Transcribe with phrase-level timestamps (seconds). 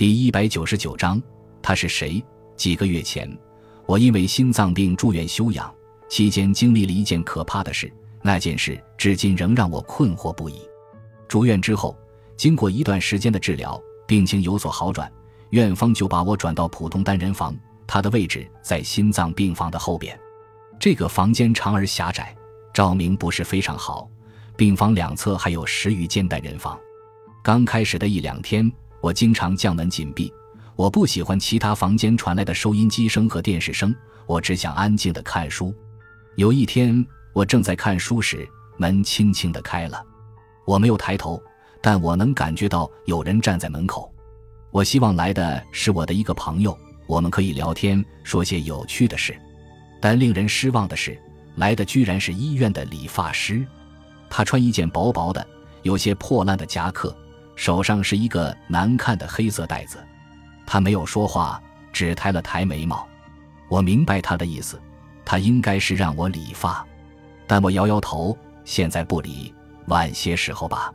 [0.00, 1.22] 第一百九十九章，
[1.60, 2.24] 他是谁？
[2.56, 3.30] 几个月前，
[3.84, 5.70] 我因为心脏病住院休养，
[6.08, 7.92] 期间经历了一件可怕的事，
[8.22, 10.62] 那件事至今仍让我困惑不已。
[11.28, 11.94] 住院之后，
[12.34, 15.12] 经过一段时间的治疗，病情有所好转，
[15.50, 17.54] 院方就把我转到普通单人房，
[17.86, 20.18] 他的位置在心脏病房的后边。
[20.78, 22.34] 这个房间长而狭窄，
[22.72, 24.08] 照明不是非常好。
[24.56, 26.80] 病房两侧还有十余间单人房。
[27.42, 30.32] 刚开始的一两天，我经常将门紧闭。
[30.76, 33.94] 我不喜欢其他房间传来的收音机声和电视声，
[34.26, 35.74] 我只想安静的看书。
[36.36, 37.04] 有一天，
[37.34, 40.02] 我正在看书时，门轻轻的开了。
[40.66, 41.42] 我没有抬头，
[41.82, 44.10] 但我能感觉到有人站在门口。
[44.70, 46.76] 我希望来的是我的一个朋友，
[47.06, 49.36] 我们可以聊天，说些有趣的事。
[50.00, 51.20] 但令人失望的是，
[51.56, 53.66] 来的居然是医院的理发师。
[54.30, 55.46] 他穿一件薄薄的、
[55.82, 57.14] 有些破烂的夹克，
[57.60, 59.98] 手上是一个难看的黑色袋子。
[60.66, 63.06] 他没有说话，只抬了抬眉毛。
[63.68, 64.80] 我明白他的意思，
[65.26, 66.82] 他应该是让我理发，
[67.46, 68.34] 但我摇摇头，
[68.64, 69.54] 现在不理，
[69.88, 70.90] 晚些时候吧。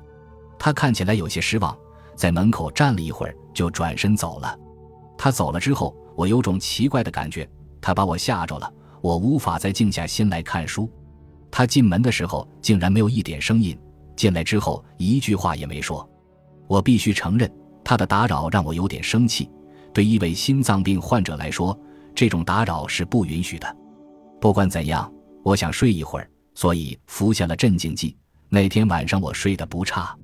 [0.58, 1.78] 他看起来有些失望，
[2.16, 4.58] 在门口站了一会儿，就转身走了。
[5.16, 7.48] 他走了之后，我有种奇怪的感觉，
[7.80, 8.74] 他把我吓着了。
[9.02, 10.92] 我无法再静下心来看书。
[11.52, 13.80] 他进门的时候竟然没有一点声音，
[14.16, 16.10] 进来之后一句话也没说。
[16.68, 17.52] 我必须承认，
[17.84, 19.50] 他的打扰让我有点生气。
[19.94, 21.78] 对一位心脏病患者来说，
[22.14, 23.78] 这种打扰是不允许的。
[24.42, 25.12] 不管怎样，
[25.44, 28.16] 我想睡一会儿，所以服下了镇静剂。
[28.50, 30.16] 那天晚上我睡得不差。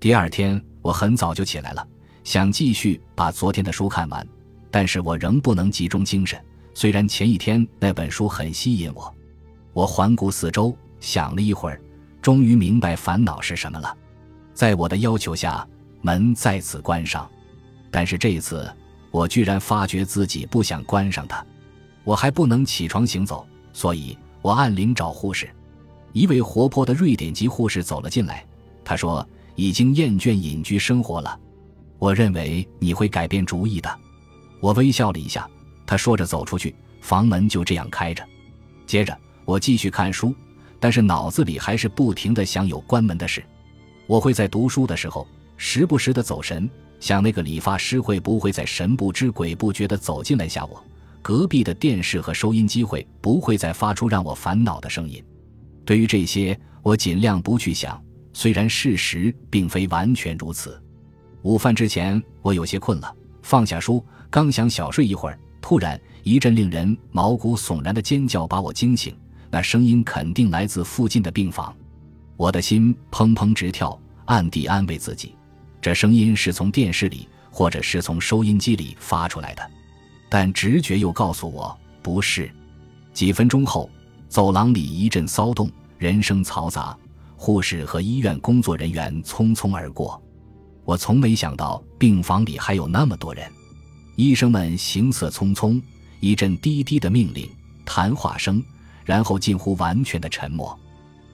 [0.00, 1.86] 第二天我很早就起来了，
[2.22, 4.26] 想继续把昨天的书看完，
[4.70, 6.40] 但是我仍不能集中精神。
[6.74, 9.12] 虽然前一天那本书很吸引我，
[9.72, 11.80] 我环顾四周，想了一会儿，
[12.22, 13.92] 终于明白烦恼是什么了。
[14.54, 15.66] 在我的要求下，
[16.00, 17.30] 门再次关上，
[17.90, 18.70] 但是这一次
[19.10, 21.44] 我居然发觉自己不想关上它。
[22.04, 25.48] 我还不能起床行走，所以我按铃找护士。
[26.12, 28.44] 一位活泼的瑞典籍护士走了进来，
[28.84, 31.38] 她说：“已经厌倦隐居生活了，
[31.98, 33.98] 我认为你会改变主意的。”
[34.60, 35.48] 我微笑了一下。
[35.86, 38.22] 他说着走出去，房门就这样开着。
[38.86, 40.34] 接着我继续看书，
[40.78, 43.42] 但是脑子里还是不停的想有关门的事。
[44.06, 45.26] 我会在读书的时候
[45.58, 46.70] 时不时的走神，
[47.00, 50.82] 想那个理发师会不会在神不知鬼不觉的走进来吓我？
[51.20, 55.22] 隔壁的电视和收音机会不会再发出让我烦恼的声音？
[55.84, 58.02] 对于这些，我尽量不去想。
[58.32, 60.80] 虽然事实并非完全如此。
[61.42, 65.38] 午饭之前，我有些困了，放下书，刚想小睡一会儿。
[65.60, 69.14] 突然，一阵令人毛骨悚然的尖叫把我惊醒。
[69.50, 71.74] 那声音肯定来自附近的病房。
[72.36, 75.34] 我的心砰砰直跳，暗地安慰自己：
[75.80, 79.70] 这声音是从电视里，或者是从收音机里发出来的。
[80.28, 82.50] 但直觉又告诉我不是。
[83.12, 83.88] 几分钟后，
[84.28, 86.96] 走廊里一阵骚动，人声嘈杂，
[87.36, 90.22] 护士和医院工作人员匆匆而过。
[90.84, 93.50] 我从没想到病房里还有那么多人。
[94.16, 95.80] 医生们行色匆匆，
[96.20, 97.48] 一阵低低的命令、
[97.84, 98.62] 谈话声，
[99.04, 100.78] 然后近乎完全的沉默。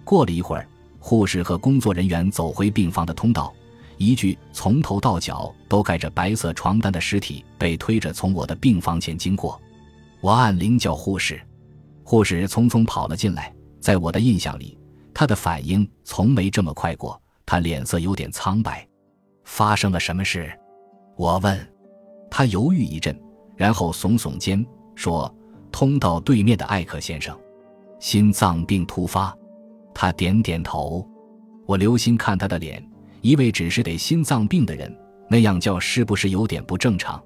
[0.05, 0.69] 过了一会儿，
[0.99, 3.55] 护士和工作人员走回病房的通道，
[3.97, 9.61] 一具从头到脚都盖着白色床单的尸体被推着从我的病房前经过。
[10.21, 11.41] 我按铃叫护士，
[12.03, 13.55] 护士匆匆跑了进来。
[13.81, 14.79] 在我的印象里，
[15.13, 17.21] 他的反应从没这么快过。
[17.45, 18.87] 他脸色有点苍白。
[19.45, 20.51] 发生了什么事？
[21.17, 21.59] 我问。
[22.31, 23.17] 他犹豫一阵，
[23.55, 24.65] 然后耸耸肩
[24.97, 25.33] 说
[25.71, 27.39] ：“通道对面的艾克先生，
[28.01, 29.37] 心脏病突发。”
[29.95, 31.07] 他点点头。
[31.67, 32.85] 我留心看他的脸，
[33.25, 34.95] 一位只是得心脏病的人
[35.31, 37.21] 那样叫，是不是有点不正常？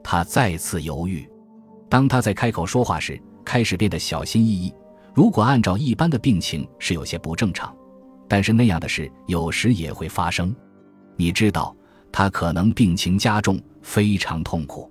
[0.00, 1.28] 他再次犹豫。
[1.88, 4.72] 当他在开口说话时，开始变得小心翼翼。
[5.12, 7.76] 如果按照一般的病情是有些不正常，
[8.28, 10.54] 但是那样的事有时也会发生。
[11.16, 11.76] 你知道，
[12.12, 13.60] 他可能病情加重。
[13.82, 14.88] 非常痛苦，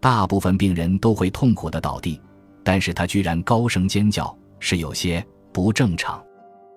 [0.00, 2.20] 大部分病人都会痛苦的倒地，
[2.64, 6.20] 但是他居然高声尖叫，是有些不正常。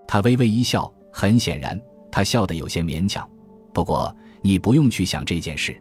[0.07, 1.81] 他微微一笑，很显然
[2.17, 3.29] 他笑得有些勉强。
[3.71, 4.11] 不过
[4.41, 5.79] 你不用去想这件事，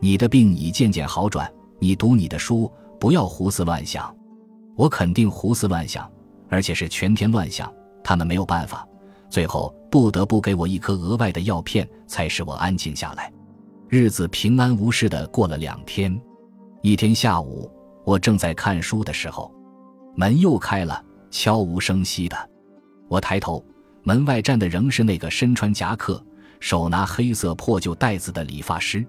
[0.00, 1.48] 你的病已渐渐好转。
[1.78, 4.12] 你读你的书，不要胡思乱想。
[4.74, 6.10] 我肯定胡思乱想，
[6.48, 7.72] 而且是全天乱想。
[8.02, 8.84] 他们没有办法，
[9.30, 13.32] 最后不得不给我一颗额外的药片，才使我安静下来。
[13.88, 16.20] 日子平安无事的过了两天，
[16.82, 17.70] 一天下午，
[18.04, 19.54] 我正在看书的时候，
[20.16, 21.00] 门又开了，
[21.30, 22.36] 悄无声息的。
[23.06, 23.64] 我抬头，
[24.08, 26.24] 门外站的仍是那个身穿夹克、
[26.60, 29.06] 手拿黑色破旧袋子的理发师。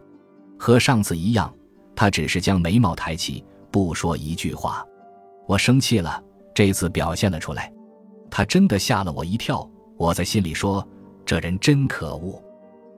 [0.57, 1.56] 和上次一样，
[1.96, 3.42] 他只是将眉毛抬起，
[3.72, 4.86] 不说一句话。
[5.48, 6.22] 我生气了，
[6.54, 7.72] 这次表现了出来。
[8.30, 9.66] 他真的吓了我一跳。
[9.96, 10.86] 我在心里说
[11.25, 12.44] ：“这人真可恶。”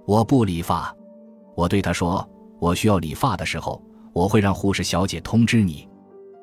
[0.08, 0.92] 我不理发。
[1.56, 2.28] 我对他说
[2.60, 3.80] ：“我需要理发的时候，
[4.12, 5.88] 我会让护士小姐通知你。”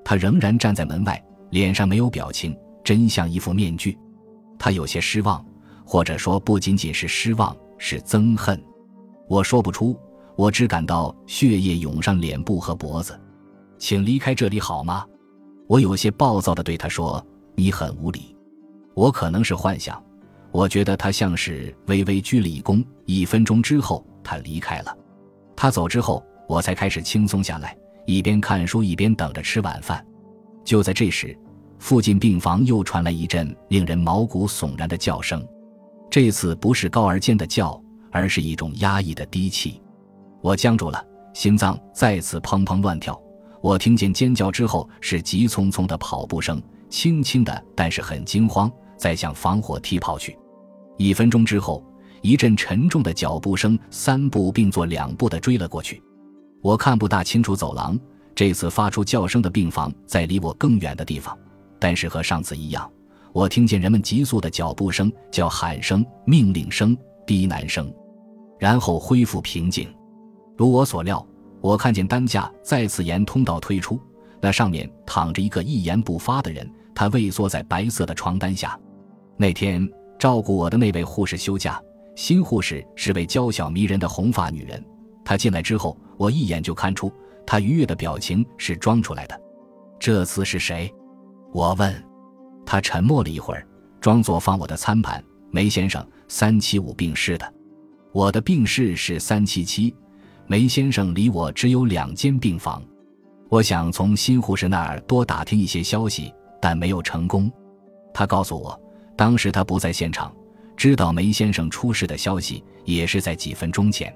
[0.07, 1.21] 他仍然站在门外，
[1.51, 3.99] 脸上没有表情，真像一副面具。
[4.59, 5.45] 他有些失望，
[5.85, 8.61] 或者说不仅仅是失望，是憎恨。
[9.29, 9.99] 我说不出，
[10.37, 13.19] 我只感到血液涌上脸部和脖子。
[13.79, 15.05] 请离开这里好吗？
[15.69, 17.25] 我有些暴躁地对他说
[17.55, 18.35] ：“你很无礼。”
[18.95, 20.03] 我可能是幻想，
[20.51, 22.85] 我觉得他像是微微鞠了一躬。
[23.05, 24.97] 一分钟之后，他离开了。
[25.55, 27.77] 他走之后，我才开始轻松下来，
[28.07, 30.05] 一边看书一边等着吃晚饭。
[30.65, 31.39] 就在这时，
[31.79, 35.47] 附近病房又传来一阵令人毛骨悚然的叫声。
[36.11, 37.81] 这次不是高而尖的叫，
[38.11, 39.81] 而是一种压抑的低气。
[40.41, 41.05] 我僵住了，
[41.35, 43.21] 心脏再次砰砰乱跳。
[43.61, 48.71] 我听见尖叫之后是急匆匆的跑步声，轻轻的，但是很惊慌。
[48.97, 50.37] 再向防火梯跑去。
[50.97, 51.85] 一分钟之后，
[52.21, 56.03] 一阵沉重的脚步声三步并作两步的追了过去。
[56.61, 57.97] 我看不大清楚走廊，
[58.35, 61.39] 这次发出叫声的病房在离我更远的地方，
[61.79, 62.91] 但是和上次一样，
[63.33, 66.97] 我听见人们急速的脚步声、叫喊声、命令声、
[67.27, 67.93] 低喃声，
[68.59, 69.89] 然后恢复平静。
[70.57, 71.25] 如我所料，
[71.61, 74.01] 我看见担架再次沿通道推出，
[74.41, 78.79] 那上面躺着一个一言不发的人，他畏缩在白色的床单下。
[79.37, 79.89] 那天
[80.19, 81.81] 照顾我的那位护士休假，
[82.17, 84.85] 新护士是位娇小迷人的红发女人。
[85.25, 87.13] 她进来之后，我一眼就看出
[87.47, 89.41] 她愉悦的表情是装出来的。
[90.01, 90.93] 这次是谁？
[91.53, 92.05] 我问。
[92.67, 93.67] 他沉默了一会儿，
[94.01, 95.23] 装作放我的餐盘。
[95.51, 97.55] 梅先生，三七五病室的。
[98.13, 99.95] 我的病室是三七七，
[100.47, 102.83] 梅先生离我只有两间病房。
[103.49, 106.31] 我想从新护士那儿多打听一些消息，
[106.61, 107.51] 但没有成功。
[108.13, 108.79] 他告诉我。
[109.17, 110.33] 当时他不在现场，
[110.77, 114.15] 知道梅先生出事的消息也是在几分钟前。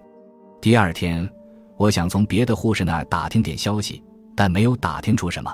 [0.61, 1.29] 第二天，
[1.77, 4.01] 我想从别的护士那儿打听点消息，
[4.37, 5.53] 但没有打听出什么。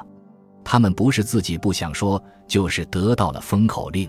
[0.71, 4.07] 他们不是自己不想说，就是得到了封口令。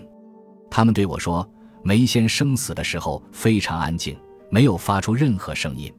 [0.70, 1.48] 他们对我说，
[1.82, 4.14] 梅先生死的时候非常安静，
[4.50, 5.90] 没有发出任何声音。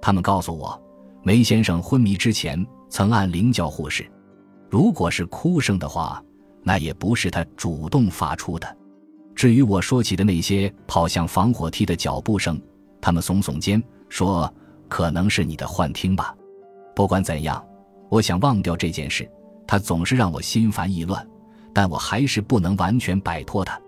[0.00, 0.80] 他们告诉我，
[1.24, 4.08] 梅先生昏迷之前曾按铃叫护士，
[4.70, 6.22] 如果是哭声的话。
[6.62, 8.76] 那也不是他主动发出的。
[9.34, 12.60] 至于我说起的那些跑向防火梯的脚步声，
[13.00, 14.52] 他们耸耸肩说
[14.88, 16.32] ：“可能是你的幻听吧。”
[16.94, 17.64] 不管怎样，
[18.08, 19.28] 我想忘掉这件事。
[19.66, 21.26] 他总是让我心烦意乱，
[21.72, 23.80] 但我还是不能完全摆脱他。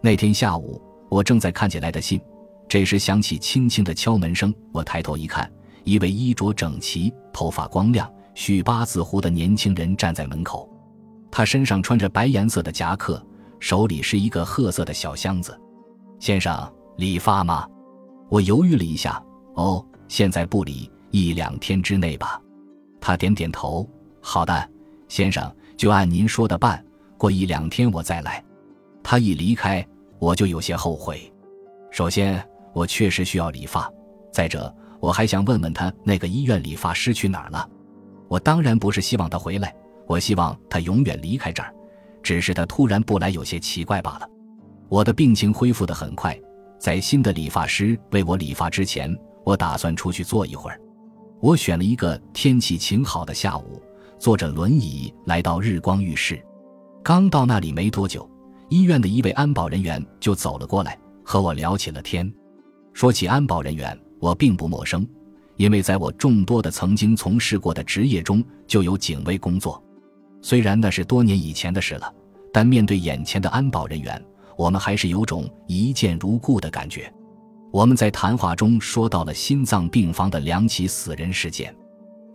[0.00, 2.20] 那天下午，我正在看起来的信，
[2.68, 4.54] 这时响起轻轻的敲门声。
[4.72, 5.50] 我抬头一看，
[5.84, 10.68] 一位衣着整齐、头发光亮、蓄八字胡的年轻人站在门口。
[11.30, 13.22] 他身上穿着白颜色的夹克，
[13.60, 15.58] 手里是一个褐色的小箱子。
[16.20, 17.68] 先生，理发吗？
[18.28, 19.22] 我犹豫了一下。
[19.54, 22.40] 哦，现在不理，一两天之内吧。
[23.00, 23.88] 他点点头。
[24.20, 24.68] 好的，
[25.08, 26.84] 先生，就按您说的办。
[27.16, 28.44] 过一两天我再来。
[29.02, 29.84] 他一离开，
[30.18, 31.32] 我就有些后悔。
[31.90, 33.90] 首先，我确实需要理发；
[34.30, 37.68] 再者，我还想问问他那个医院理发师去哪儿了。
[38.28, 39.74] 我当然不是希望他回来。
[40.06, 41.74] 我希望他永远离开这儿，
[42.22, 44.28] 只是他突然不来有些奇怪罢了。
[44.88, 46.38] 我的病情恢复得很快，
[46.78, 50.80] 在新的理发师为我理发之前，我打算出去坐一会儿。
[51.40, 53.82] 我选了一个天气晴好的下午，
[54.18, 56.42] 坐着轮椅来到日光浴室。
[57.02, 58.28] 刚到那里没多久，
[58.68, 62.30] 医院的一位安保人员就走了过来，和我聊起了天。
[62.92, 65.06] 说起安保人员，我并不陌生，
[65.56, 69.82] 因为在我众多的曾经从事过的职业中，就有警卫工作。
[70.42, 72.12] 虽然那是多年以前的事了，
[72.52, 74.22] 但面对眼前的安保人员，
[74.56, 77.12] 我们还是有种一见如故的感觉。
[77.70, 81.74] 我们在谈话中说到了心脏病房的两起死人事件。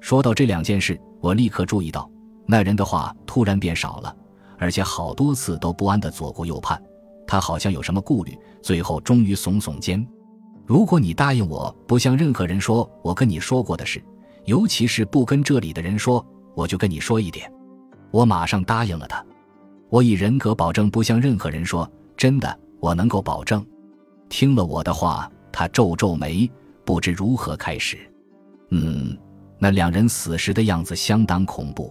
[0.03, 2.11] 说到这两件事，我立刻注意到
[2.45, 4.13] 那人的话突然变少了，
[4.57, 6.77] 而且好多次都不安地左顾右盼。
[7.25, 10.05] 他好像有什么顾虑，最后终于耸耸肩
[10.67, 14.03] ：“如果你答应我不向任何人说我跟你说过的事，
[14.43, 17.49] 尤其是不跟这里的人说，我就跟你说一点。”
[18.11, 19.25] 我马上答应了他，
[19.89, 21.89] 我以人格保证不向任何人说。
[22.17, 23.65] 真的，我能够保证。
[24.27, 26.51] 听了我的话，他皱皱眉，
[26.83, 27.97] 不知如何开始。
[28.69, 29.17] 嗯，
[29.63, 31.89] 那两人死时的样子相当恐怖，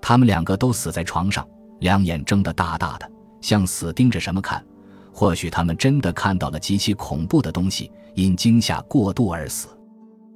[0.00, 1.44] 他们两个都死在床上，
[1.80, 4.64] 两眼睁得大大的，像死盯着什么看。
[5.12, 9.66] 或许他们真的看到了极其恐怖的东西，因惊吓过度而死。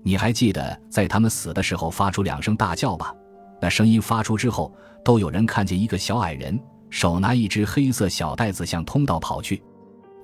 [0.02, 3.14] 你还记得在他们死的时候发出两声大叫吧？
[3.60, 6.58] 那声音发出之后，都有人看见一个小矮人
[6.90, 9.62] 手拿一只黑色小袋子向通道跑去。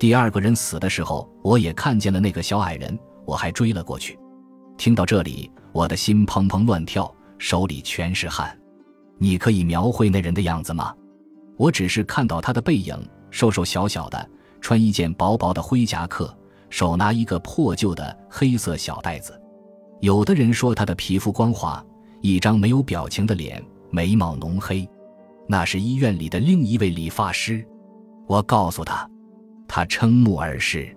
[0.01, 4.19] 第二个人死的时候，我也看见了那个小矮人，我还追了过去。
[4.81, 8.59] 听到这里，我的心砰砰乱跳，手里全是汗。
[9.19, 10.95] 你可以描绘那人的样子吗？
[11.59, 12.97] 我只是看到他的背影，
[13.31, 16.35] 瘦瘦小小的，穿一件薄薄的灰夹克，
[16.71, 19.39] 手拿一个破旧的黑色小袋子。
[20.01, 21.85] 有的人说他的皮肤光滑。
[22.23, 24.89] 一张没有表情的脸，眉毛浓黑，
[25.47, 27.63] 那是医院里的另一位理发师。
[28.27, 29.07] 我告诉他，
[29.69, 30.97] 他瞠目而视。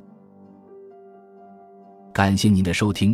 [2.13, 3.13] 感谢您的收听，